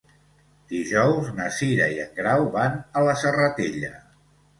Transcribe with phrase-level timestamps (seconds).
[0.69, 3.93] Dijous na Cira i en Grau van a la Serratella.